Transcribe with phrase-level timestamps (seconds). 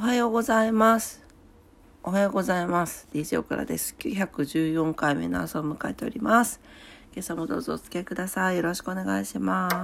[0.00, 1.22] おはようございます。
[2.02, 3.06] おはようございます。
[3.12, 3.94] DJ オクラです。
[3.98, 6.58] 914回目の朝を迎えております。
[7.12, 8.56] 今朝もどうぞお付き合いください。
[8.56, 9.76] よろしくお願いします。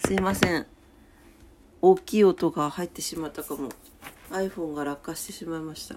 [0.08, 0.66] すいません。
[1.82, 3.68] 大きい音が入ってしまったかも。
[4.30, 5.96] iPhone が落下してしまいました。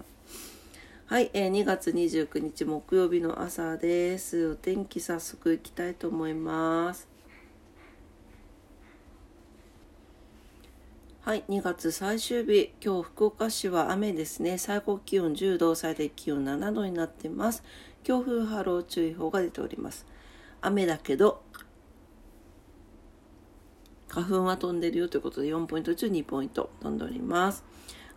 [1.08, 4.54] はい、えー、2月29日木曜日の朝です。
[4.54, 7.08] お天気早速いきたいと思います。
[11.22, 14.58] はい、2月最終日、今日福岡市は雨ですね。
[14.58, 17.64] 最高気温10度、最低気温7度になっています。
[18.04, 20.08] 強風波浪注意報が出ております。
[20.60, 21.44] 雨だけど、
[24.08, 27.64] 花粉は飛んでるよということで4ポイント中2ポイント飛んでおります。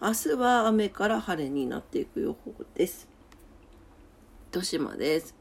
[0.01, 3.09] 明日は雨から晴れになっていく予報です。
[4.53, 5.35] 糸島です。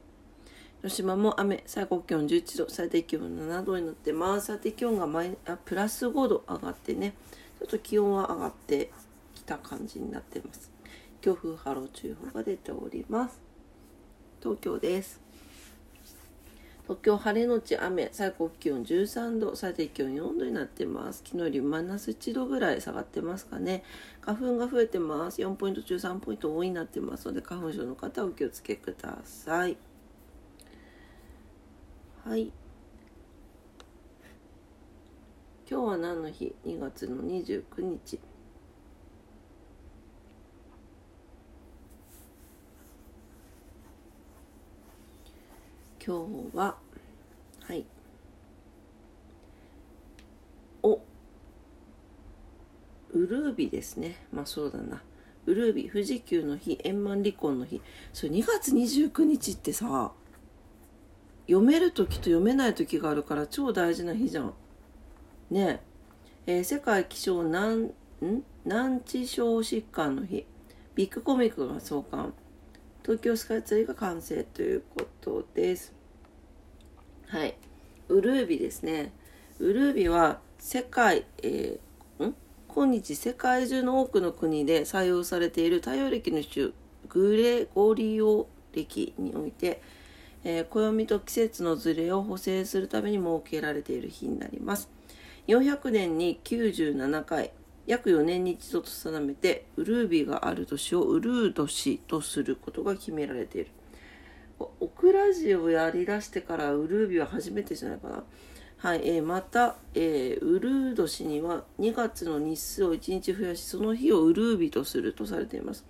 [0.82, 4.48] 広島も雨、最高気温11度、最低気温7度になってます。
[4.48, 7.14] 最低気温がマイあプラス5度上がってね、
[7.60, 8.90] ちょっと気温は上がって
[9.36, 10.72] きた感じになってます。
[11.22, 13.40] 強風波浪注意報が出ております。
[14.42, 15.27] 東京です。
[16.88, 21.22] 東京晴れのち雨、最高気温13度、最低気温4度になってます。
[21.26, 23.84] 昨日よりマイナス1度ぐらい下がってますかね。
[24.22, 25.42] 花粉が増えてます。
[25.42, 29.76] 4ポイント中3ポイント多いになってますので、花粉症の方はお気をつけください。
[32.24, 32.54] はい。
[35.70, 38.18] 今日は何の日 ?2 月の29日。
[46.08, 46.78] 今日は、
[47.60, 47.86] はい。
[50.82, 51.02] お、
[53.12, 54.16] ウルービですね。
[54.32, 55.04] まあそうだな。
[55.46, 57.82] ウルービ、富士急の日、円満離婚の日。
[58.14, 60.14] それ2月29日ってさ、
[61.46, 64.54] 読める時と読めない時があるから超大事な日じゃん。
[65.52, 65.82] ね
[66.46, 66.54] え。
[66.60, 67.88] えー世界気象難、
[68.22, 70.46] ん難治症疾患の日。
[70.96, 72.34] ビッグコミックが創刊。
[73.04, 75.97] 東京スカイツリーが完成ということです。
[77.30, 77.56] はい。
[78.08, 79.12] ウルービですね。
[79.60, 82.34] ウルービは世界、えーん？
[82.70, 86.70] 今日世界中の多くの国で採用されている太陽暦の種
[87.10, 89.82] グレゴリオ暦において、
[90.46, 94.90] えー暦と季節のずれを補正するために設けられている日になります。
[95.48, 97.52] 400年に97回、
[97.88, 103.72] 約4年に一度と定めて、ウルービがある年をウルー年とすることが決められている。
[104.60, 108.24] オクラジをやりだしてからウルービは初めてじゃないかな。
[108.78, 115.86] はい、えーまた、えーウルー年には2月の日数を1日増やし、その日をウルービとするとされています。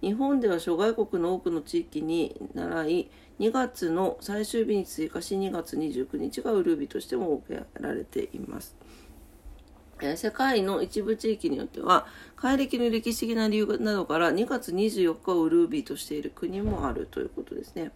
[0.00, 8.76] 日本では諸外国の多くの地域に習い、2月の最終日に追加し、2月29日がウルービとしても設けられています。
[10.16, 12.06] 世界の一部地域によっては、
[12.36, 17.90] 改暦の歴史的な理由などから2月24日をウルービーとしている国もあるということですね。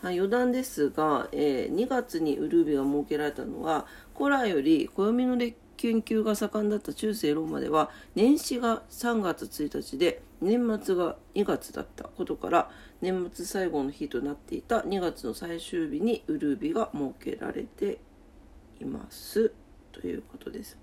[0.00, 3.86] はい、余談ですが、えー2月にウルービが設けられたのは
[4.16, 12.70] 古来より暦の研究が盛んだった中世ローマでは年始が3月1日で年末が2月だったことから
[13.00, 17.98] 年末最後の日となっていた2月の最終日にウルービが設けられて
[18.80, 19.52] います
[19.90, 20.78] ということです。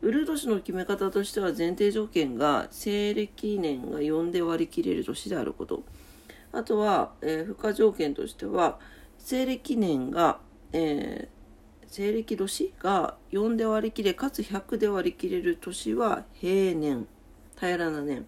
[0.00, 5.82] ウルー年の決め方としては前提条件が西暦年が4で割り切れる年であること。
[6.52, 8.78] あとは、えー付加条件としては、
[9.18, 10.40] 西暦年が、
[10.72, 11.38] えー
[11.90, 17.06] 西暦年が4で割り切れ、かつ100で割り切れる年は平年、
[17.58, 18.26] 平らな年。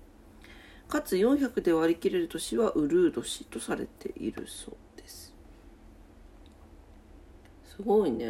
[0.88, 5.34] かつ400で割り切れる年はウルー年とされているそうです。
[7.64, 8.26] すごいね。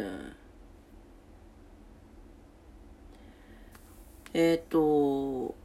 [4.33, 5.55] えっ、と、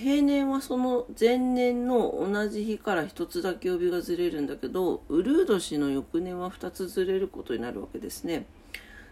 [0.00, 8.46] 平年はその前年の同じ日から一つだけ曜日がずれるんだけどウルー年の翌年は二つずれることになるわけですね。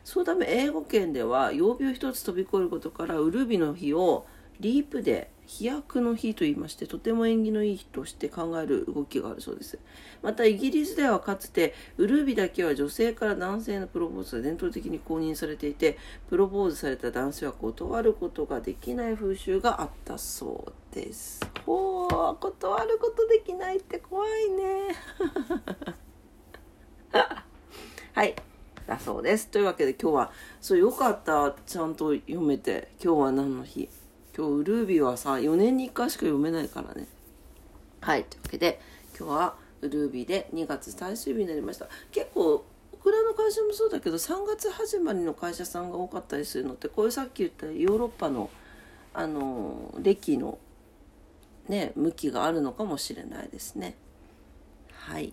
[0.03, 4.27] そのため英語圏では曜日を一つ飛び越えることからウルービの日を
[4.61, 9.79] リープで飛躍の日と言いましてとても縁起のいい日として考える動きがあるそうです。
[10.23, 15.97] またイギリスではかつてウルービだけは女性から男性のプロポーズが伝統的に公認されていて
[16.29, 21.41] プロポーズされた男性は断ることができない風習があったそうです。
[21.65, 24.95] ほう断ることできないって怖いね。
[28.13, 28.37] はい
[28.87, 29.49] だそうです。
[29.49, 30.31] というわけで今日は
[30.61, 31.57] そうよかった。
[31.65, 33.89] ちゃんと読めて今日は何の日？
[34.39, 37.09] 今日ルービーはさ4年に1回しか読めないからね。
[38.01, 38.23] はい。
[38.23, 38.81] というわけで
[39.19, 41.89] 今日はルービーで2月最終日になりました。
[42.13, 48.49] 結構オクラの会社もそうだけど3月始まりの会社さんが多かったりするのってこういうさっき言ったヨーロッパの
[49.13, 50.61] あの歴の
[51.69, 53.97] ね向きがあるのかもしれないですね。
[54.93, 55.33] はい。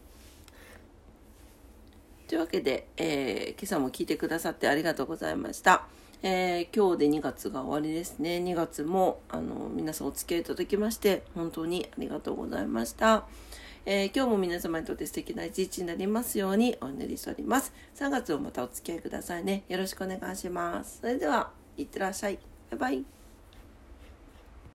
[2.27, 5.85] というわけで、えー、今朝も聞いてくださってありがとうございました。
[6.23, 8.37] えー、今日で2月が終わりですね。
[8.37, 13.25] 2月もあの皆さんお付き合いいただきまして本当にありがとうございました。
[13.85, 17.71] えー、今日も皆様にとって素敵な一日になりますようにお祈りしております。
[17.95, 19.63] 3月をまたお付き合いくださいね。
[19.69, 21.01] よろしくお願いします。
[21.01, 22.39] それでは、いってらっしゃい。
[22.71, 23.24] バイバイ。